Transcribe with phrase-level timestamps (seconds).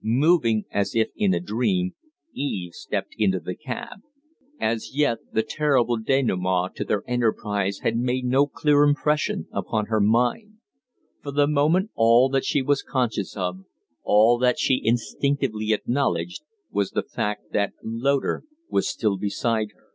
[0.00, 1.94] Moving as if in a dream,
[2.32, 3.98] Eve stepped into the cab.
[4.58, 10.00] As yet the terrible denouement to their enterprise had made no clear impression upon her
[10.00, 10.54] mind.
[11.22, 13.66] For the moment all that she was conscious of,
[14.02, 19.88] all that she instinctively acknowledged, was the fact that Loder was still beside her.